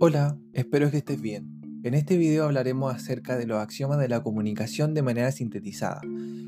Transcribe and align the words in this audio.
Hola, 0.00 0.38
espero 0.52 0.92
que 0.92 0.98
estés 0.98 1.20
bien. 1.20 1.60
En 1.82 1.94
este 1.94 2.16
video 2.16 2.44
hablaremos 2.44 2.94
acerca 2.94 3.36
de 3.36 3.48
los 3.48 3.58
axiomas 3.58 3.98
de 3.98 4.08
la 4.08 4.22
comunicación 4.22 4.94
de 4.94 5.02
manera 5.02 5.32
sintetizada. 5.32 6.00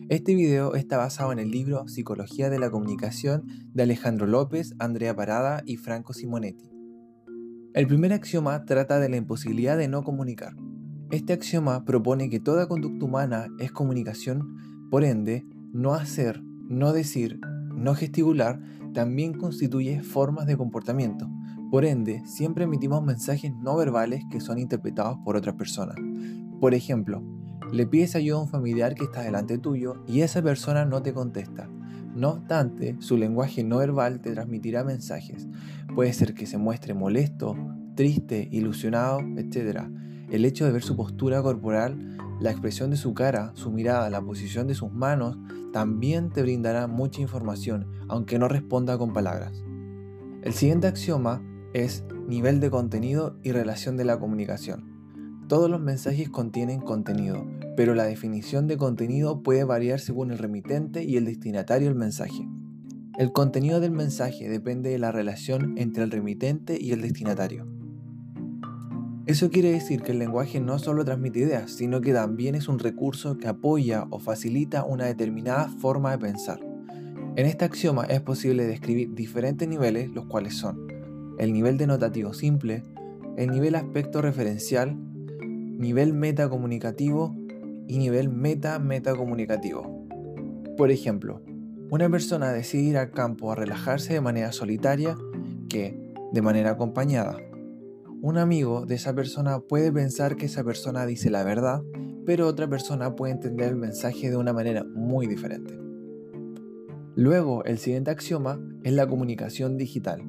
Este 0.09 0.37
video 0.37 0.77
está 0.77 0.99
basado 0.99 1.33
en 1.33 1.41
el 1.41 1.51
libro 1.51 1.89
Psicología 1.89 2.49
de 2.49 2.61
la 2.61 2.71
Comunicación 2.71 3.43
de 3.75 3.83
Alejandro 3.83 4.29
López, 4.29 4.77
Andrea 4.79 5.17
Parada 5.17 5.65
y 5.67 5.79
Franco 5.79 6.13
Simonetti. 6.13 6.71
El 7.75 7.89
primer 7.89 8.13
axioma 8.13 8.65
trata 8.67 9.01
de 9.01 9.09
la 9.09 9.17
imposibilidad 9.17 9.77
de 9.77 9.89
no 9.89 10.05
comunicar. 10.05 10.55
Este 11.11 11.33
axioma 11.33 11.85
propone 11.85 12.31
que 12.31 12.39
toda 12.39 12.69
conducta 12.69 13.05
humana 13.05 13.49
es 13.59 13.73
comunicación, 13.73 14.87
por 14.93 15.03
ende, 15.03 15.45
no 15.73 15.95
hacer, 15.95 16.41
no 16.41 16.93
decir, 16.93 17.41
no 17.75 17.97
gesticular 17.97 18.61
también 18.95 19.35
constituye 19.35 20.05
formas 20.05 20.47
de 20.47 20.57
comportamiento. 20.57 21.29
Por 21.71 21.85
ende, 21.85 22.23
siempre 22.27 22.65
emitimos 22.65 23.03
mensajes 23.05 23.55
no 23.55 23.77
verbales 23.77 24.25
que 24.29 24.41
son 24.41 24.59
interpretados 24.59 25.19
por 25.25 25.37
otras 25.37 25.55
personas. 25.55 25.97
Por 26.61 26.75
ejemplo, 26.75 27.23
le 27.73 27.87
pides 27.87 28.17
ayuda 28.17 28.39
a 28.39 28.43
un 28.43 28.49
familiar 28.49 28.97
que 28.97 29.05
está 29.05 29.23
delante 29.23 29.57
tuyo 29.57 30.03
y 30.09 30.23
esa 30.23 30.43
persona 30.43 30.85
no 30.85 31.01
te 31.01 31.15
contesta. 31.15 31.69
No 32.15 32.31
obstante, 32.31 32.97
su 32.99 33.17
lenguaje 33.17 33.63
no 33.63 33.79
verbal 33.79 34.21
te 34.21 34.33
transmitirá 34.33 34.83
mensajes. 34.83 35.47
Puede 35.95 36.13
ser 36.13 36.35
que 36.35 36.47
se 36.47 36.59
muestre 36.59 36.93
molesto, 36.93 37.57
triste, 37.95 38.49
ilusionado, 38.51 39.21
etc. 39.37 39.83
El 40.29 40.45
hecho 40.45 40.65
de 40.65 40.73
ver 40.73 40.83
su 40.83 40.97
postura 40.97 41.41
corporal, 41.41 42.19
la 42.41 42.51
expresión 42.51 42.91
de 42.91 42.97
su 42.97 43.15
cara, 43.15 43.53
su 43.55 43.71
mirada, 43.71 44.11
la 44.11 44.23
posición 44.23 44.67
de 44.67 44.75
sus 44.75 44.91
manos, 44.91 45.39
también 45.73 46.31
te 46.31 46.43
brindará 46.43 46.89
mucha 46.89 47.21
información, 47.21 47.87
aunque 48.09 48.41
no 48.41 48.49
responda 48.49 48.99
con 48.99 49.13
palabras. 49.13 49.63
El 50.43 50.53
siguiente 50.53 50.89
axioma 50.89 51.43
es 51.73 52.05
nivel 52.27 52.61
de 52.61 52.71
contenido 52.71 53.37
y 53.43 53.53
relación 53.53 53.97
de 53.97 54.05
la 54.05 54.19
comunicación. 54.19 54.85
Todos 55.49 55.71
los 55.71 55.81
mensajes 55.81 56.29
contienen 56.29 56.81
contenido, 56.81 57.45
pero 57.77 57.95
la 57.95 58.05
definición 58.05 58.67
de 58.67 58.77
contenido 58.77 59.43
puede 59.43 59.65
variar 59.65 60.01
según 60.01 60.31
el 60.31 60.39
remitente 60.39 61.05
y 61.05 61.17
el 61.17 61.25
destinatario 61.25 61.89
del 61.89 61.97
mensaje. 61.97 62.49
El 63.19 63.33
contenido 63.33 63.81
del 63.81 63.91
mensaje 63.91 64.49
depende 64.49 64.91
de 64.91 64.99
la 64.99 65.13
relación 65.13 65.77
entre 65.77 66.05
el 66.05 66.11
remitente 66.11 66.79
y 66.81 66.93
el 66.93 67.03
destinatario. 67.03 67.67
Eso 69.27 69.51
quiere 69.51 69.71
decir 69.71 70.03
que 70.03 70.13
el 70.13 70.19
lenguaje 70.19 70.61
no 70.61 70.79
solo 70.79 71.05
transmite 71.05 71.41
ideas, 71.41 71.71
sino 71.71 72.01
que 72.01 72.13
también 72.13 72.55
es 72.55 72.69
un 72.69 72.79
recurso 72.79 73.37
que 73.37 73.49
apoya 73.49 74.07
o 74.11 74.19
facilita 74.19 74.85
una 74.85 75.07
determinada 75.07 75.69
forma 75.69 76.13
de 76.13 76.19
pensar. 76.19 76.61
En 77.37 77.47
este 77.47 77.65
axioma 77.65 78.05
es 78.05 78.21
posible 78.21 78.67
describir 78.67 79.15
diferentes 79.15 79.69
niveles, 79.69 80.11
los 80.11 80.27
cuales 80.27 80.57
son 80.57 80.90
el 81.41 81.55
nivel 81.55 81.79
denotativo 81.79 82.35
simple, 82.35 82.83
el 83.39 83.51
nivel 83.51 83.75
aspecto 83.75 84.21
referencial, 84.21 84.95
nivel 85.41 86.13
metacomunicativo 86.13 87.35
y 87.89 87.97
nivel 87.97 88.29
meta-metacomunicativo. 88.29 90.07
Por 90.77 90.91
ejemplo, 90.91 91.41
una 91.89 92.11
persona 92.11 92.53
decide 92.53 92.83
ir 92.83 92.99
al 92.99 93.11
campo 93.11 93.51
a 93.51 93.55
relajarse 93.55 94.13
de 94.13 94.21
manera 94.21 94.53
solitaria 94.53 95.17
que 95.71 96.13
de 96.31 96.43
manera 96.43 96.73
acompañada. 96.73 97.39
Un 98.21 98.37
amigo 98.37 98.85
de 98.85 98.97
esa 98.97 99.15
persona 99.15 99.61
puede 99.61 99.91
pensar 99.91 100.37
que 100.37 100.45
esa 100.45 100.63
persona 100.63 101.07
dice 101.07 101.31
la 101.31 101.43
verdad, 101.43 101.83
pero 102.27 102.47
otra 102.49 102.69
persona 102.69 103.17
puede 103.17 103.33
entender 103.33 103.71
el 103.71 103.77
mensaje 103.77 104.29
de 104.29 104.37
una 104.37 104.53
manera 104.53 104.85
muy 104.85 105.27
diferente. 105.27 105.81
Luego, 107.17 107.65
el 107.65 107.79
siguiente 107.79 108.11
axioma 108.11 108.61
es 108.85 108.93
la 108.93 109.07
comunicación 109.07 109.79
digital 109.79 110.23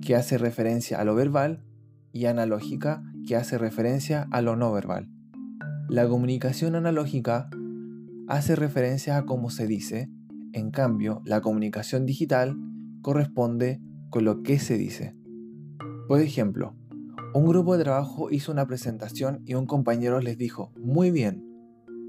que 0.00 0.16
hace 0.16 0.38
referencia 0.38 1.00
a 1.00 1.04
lo 1.04 1.14
verbal, 1.14 1.64
y 2.12 2.26
analógica, 2.26 3.02
que 3.26 3.36
hace 3.36 3.58
referencia 3.58 4.26
a 4.30 4.42
lo 4.42 4.56
no 4.56 4.72
verbal. 4.72 5.08
La 5.88 6.08
comunicación 6.08 6.74
analógica 6.74 7.50
hace 8.28 8.56
referencia 8.56 9.16
a 9.16 9.24
cómo 9.24 9.50
se 9.50 9.66
dice, 9.66 10.10
en 10.52 10.70
cambio, 10.70 11.22
la 11.24 11.40
comunicación 11.40 12.06
digital 12.06 12.56
corresponde 13.02 13.80
con 14.08 14.24
lo 14.24 14.42
que 14.42 14.58
se 14.58 14.76
dice. 14.76 15.14
Por 16.08 16.20
ejemplo, 16.20 16.74
un 17.32 17.46
grupo 17.46 17.76
de 17.76 17.84
trabajo 17.84 18.30
hizo 18.30 18.50
una 18.50 18.66
presentación 18.66 19.42
y 19.46 19.54
un 19.54 19.66
compañero 19.66 20.20
les 20.20 20.36
dijo, 20.36 20.72
muy 20.76 21.10
bien, 21.10 21.44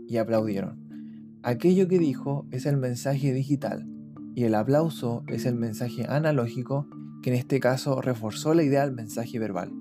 y 0.07 0.17
aplaudieron. 0.17 1.39
Aquello 1.43 1.87
que 1.87 1.99
dijo 1.99 2.47
es 2.51 2.65
el 2.65 2.77
mensaje 2.77 3.33
digital 3.33 3.87
y 4.35 4.43
el 4.43 4.55
aplauso 4.55 5.23
es 5.27 5.45
el 5.45 5.55
mensaje 5.55 6.05
analógico 6.07 6.87
que 7.21 7.29
en 7.29 7.35
este 7.35 7.59
caso 7.59 8.01
reforzó 8.01 8.53
la 8.53 8.63
idea 8.63 8.81
del 8.81 8.93
mensaje 8.93 9.39
verbal. 9.39 9.71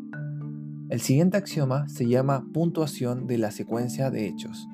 El 0.90 1.00
siguiente 1.00 1.36
axioma 1.36 1.88
se 1.88 2.06
llama 2.06 2.44
puntuación 2.52 3.26
de 3.26 3.38
la 3.38 3.50
secuencia 3.50 4.10
de 4.10 4.26
hechos, 4.26 4.68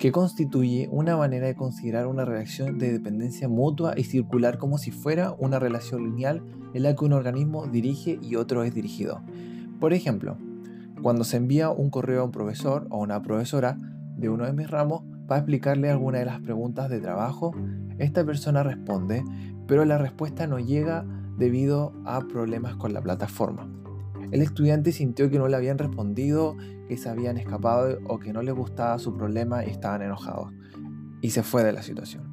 que 0.00 0.12
constituye 0.12 0.88
una 0.90 1.16
manera 1.16 1.46
de 1.46 1.54
considerar 1.54 2.06
una 2.06 2.24
relación 2.24 2.78
de 2.78 2.90
dependencia 2.90 3.48
mutua 3.48 3.94
y 3.96 4.04
circular 4.04 4.58
como 4.58 4.78
si 4.78 4.90
fuera 4.90 5.32
una 5.38 5.58
relación 5.58 6.04
lineal 6.04 6.42
en 6.74 6.82
la 6.82 6.96
que 6.96 7.04
un 7.04 7.12
organismo 7.12 7.66
dirige 7.66 8.18
y 8.22 8.36
otro 8.36 8.64
es 8.64 8.74
dirigido. 8.74 9.22
Por 9.78 9.92
ejemplo, 9.92 10.38
cuando 11.02 11.24
se 11.24 11.36
envía 11.36 11.70
un 11.70 11.90
correo 11.90 12.22
a 12.22 12.24
un 12.24 12.32
profesor 12.32 12.86
o 12.90 12.98
una 12.98 13.22
profesora 13.22 13.78
de 14.16 14.28
uno 14.28 14.44
de 14.44 14.52
mis 14.52 14.70
ramos 14.70 15.02
para 15.26 15.40
explicarle 15.40 15.90
alguna 15.90 16.18
de 16.18 16.24
las 16.24 16.40
preguntas 16.40 16.90
de 16.90 17.00
trabajo, 17.00 17.54
esta 17.98 18.24
persona 18.24 18.62
responde, 18.62 19.22
pero 19.66 19.84
la 19.84 19.98
respuesta 19.98 20.46
no 20.46 20.58
llega 20.58 21.04
debido 21.40 21.92
a 22.04 22.20
problemas 22.20 22.76
con 22.76 22.92
la 22.92 23.00
plataforma. 23.00 23.68
El 24.30 24.42
estudiante 24.42 24.92
sintió 24.92 25.28
que 25.30 25.38
no 25.38 25.48
le 25.48 25.56
habían 25.56 25.78
respondido, 25.78 26.56
que 26.86 26.96
se 26.96 27.08
habían 27.08 27.38
escapado 27.38 27.98
o 28.06 28.20
que 28.20 28.32
no 28.32 28.42
le 28.42 28.52
gustaba 28.52 28.98
su 29.00 29.12
problema 29.14 29.64
y 29.64 29.70
estaban 29.70 30.02
enojados. 30.02 30.52
Y 31.20 31.30
se 31.30 31.42
fue 31.42 31.64
de 31.64 31.72
la 31.72 31.82
situación. 31.82 32.30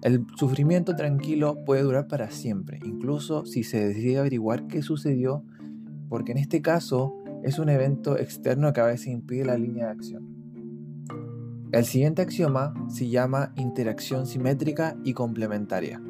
El 0.00 0.24
sufrimiento 0.36 0.94
tranquilo 0.96 1.64
puede 1.64 1.82
durar 1.82 2.06
para 2.06 2.30
siempre, 2.30 2.78
incluso 2.84 3.44
si 3.44 3.64
se 3.64 3.86
decide 3.88 4.18
averiguar 4.18 4.66
qué 4.68 4.82
sucedió, 4.82 5.44
porque 6.08 6.32
en 6.32 6.38
este 6.38 6.62
caso 6.62 7.14
es 7.42 7.58
un 7.58 7.68
evento 7.68 8.16
externo 8.18 8.72
que 8.72 8.80
a 8.80 8.86
veces 8.86 9.08
impide 9.08 9.44
la 9.44 9.58
línea 9.58 9.86
de 9.86 9.92
acción. 9.92 10.34
El 11.72 11.84
siguiente 11.84 12.22
axioma 12.22 12.72
se 12.88 13.08
llama 13.08 13.52
interacción 13.56 14.26
simétrica 14.26 14.96
y 15.04 15.12
complementaria. 15.12 16.00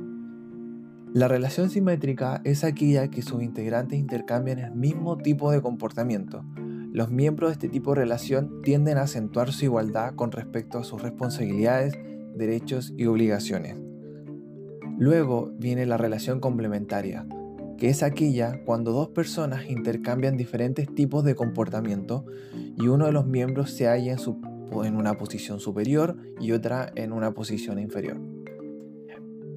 La 1.14 1.28
relación 1.28 1.70
simétrica 1.70 2.40
es 2.42 2.64
aquella 2.64 3.06
que 3.06 3.22
sus 3.22 3.40
integrantes 3.40 4.00
intercambian 4.00 4.58
el 4.58 4.72
mismo 4.72 5.16
tipo 5.16 5.52
de 5.52 5.62
comportamiento. 5.62 6.44
Los 6.90 7.12
miembros 7.12 7.50
de 7.50 7.52
este 7.52 7.68
tipo 7.68 7.92
de 7.92 8.00
relación 8.00 8.62
tienden 8.62 8.98
a 8.98 9.02
acentuar 9.02 9.52
su 9.52 9.64
igualdad 9.64 10.16
con 10.16 10.32
respecto 10.32 10.76
a 10.76 10.82
sus 10.82 11.00
responsabilidades, 11.02 11.96
derechos 12.34 12.92
y 12.96 13.06
obligaciones. 13.06 13.76
Luego 14.98 15.52
viene 15.56 15.86
la 15.86 15.98
relación 15.98 16.40
complementaria, 16.40 17.24
que 17.78 17.90
es 17.90 18.02
aquella 18.02 18.64
cuando 18.64 18.90
dos 18.90 19.10
personas 19.10 19.70
intercambian 19.70 20.36
diferentes 20.36 20.92
tipos 20.92 21.22
de 21.22 21.36
comportamiento 21.36 22.26
y 22.76 22.88
uno 22.88 23.06
de 23.06 23.12
los 23.12 23.24
miembros 23.24 23.70
se 23.70 23.86
halla 23.86 24.14
en, 24.14 24.84
en 24.84 24.96
una 24.96 25.14
posición 25.14 25.60
superior 25.60 26.16
y 26.40 26.50
otra 26.50 26.90
en 26.96 27.12
una 27.12 27.34
posición 27.34 27.78
inferior. 27.78 28.33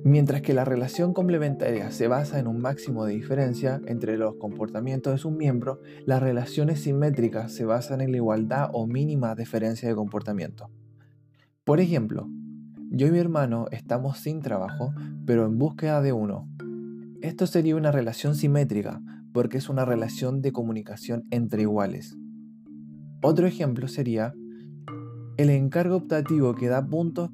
Mientras 0.07 0.41
que 0.41 0.53
la 0.53 0.63
relación 0.63 1.13
complementaria 1.13 1.91
se 1.91 2.07
basa 2.07 2.39
en 2.39 2.47
un 2.47 2.61
máximo 2.61 3.03
de 3.03 3.13
diferencia 3.13 3.81
entre 3.87 4.17
los 4.17 4.35
comportamientos 4.35 5.11
de 5.11 5.17
sus 5.17 5.33
miembros, 5.33 5.79
las 6.05 6.23
relaciones 6.23 6.79
simétricas 6.79 7.51
se 7.51 7.65
basan 7.65 7.99
en 7.99 8.11
la 8.11 8.15
igualdad 8.15 8.69
o 8.71 8.87
mínima 8.87 9.35
diferencia 9.35 9.89
de 9.89 9.95
comportamiento. 9.95 10.69
Por 11.65 11.81
ejemplo, 11.81 12.29
yo 12.89 13.07
y 13.07 13.11
mi 13.11 13.19
hermano 13.19 13.65
estamos 13.71 14.19
sin 14.19 14.39
trabajo, 14.39 14.93
pero 15.25 15.45
en 15.45 15.57
búsqueda 15.57 16.01
de 16.01 16.13
uno. 16.13 16.47
Esto 17.21 17.45
sería 17.45 17.75
una 17.75 17.91
relación 17.91 18.33
simétrica, 18.33 19.01
porque 19.33 19.57
es 19.57 19.67
una 19.67 19.83
relación 19.83 20.41
de 20.41 20.53
comunicación 20.53 21.25
entre 21.31 21.63
iguales. 21.63 22.15
Otro 23.21 23.45
ejemplo 23.45 23.89
sería 23.89 24.33
el 25.35 25.49
encargo 25.49 25.97
optativo 25.97 26.55
que 26.55 26.69
da 26.69 26.87
puntos 26.87 27.29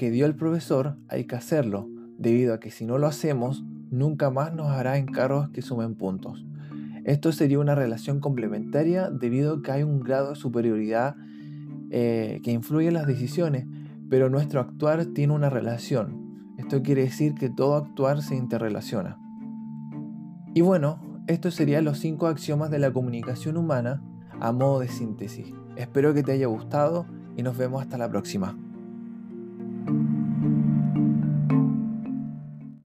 que 0.00 0.10
dio 0.10 0.24
el 0.24 0.34
profesor 0.34 0.96
hay 1.08 1.26
que 1.26 1.36
hacerlo, 1.36 1.86
debido 2.20 2.52
a 2.52 2.60
que 2.60 2.70
si 2.70 2.84
no 2.84 2.98
lo 2.98 3.06
hacemos, 3.06 3.64
nunca 3.90 4.30
más 4.30 4.54
nos 4.54 4.68
hará 4.68 4.98
encargos 4.98 5.48
que 5.48 5.62
sumen 5.62 5.94
puntos. 5.94 6.44
Esto 7.04 7.32
sería 7.32 7.58
una 7.58 7.74
relación 7.74 8.20
complementaria 8.20 9.10
debido 9.10 9.54
a 9.54 9.62
que 9.62 9.72
hay 9.72 9.82
un 9.82 10.00
grado 10.00 10.30
de 10.30 10.36
superioridad 10.36 11.16
eh, 11.90 12.40
que 12.44 12.52
influye 12.52 12.88
en 12.88 12.94
las 12.94 13.06
decisiones, 13.06 13.66
pero 14.10 14.28
nuestro 14.28 14.60
actuar 14.60 15.06
tiene 15.06 15.32
una 15.32 15.48
relación. 15.48 16.52
Esto 16.58 16.82
quiere 16.82 17.04
decir 17.04 17.34
que 17.34 17.48
todo 17.48 17.74
actuar 17.74 18.20
se 18.20 18.36
interrelaciona. 18.36 19.18
Y 20.54 20.60
bueno, 20.60 21.00
estos 21.26 21.54
serían 21.54 21.86
los 21.86 21.98
cinco 21.98 22.26
axiomas 22.26 22.70
de 22.70 22.80
la 22.80 22.92
comunicación 22.92 23.56
humana 23.56 24.02
a 24.40 24.52
modo 24.52 24.80
de 24.80 24.88
síntesis. 24.88 25.54
Espero 25.76 26.12
que 26.12 26.22
te 26.22 26.32
haya 26.32 26.48
gustado 26.48 27.06
y 27.34 27.42
nos 27.42 27.56
vemos 27.56 27.80
hasta 27.80 27.96
la 27.96 28.10
próxima. 28.10 28.58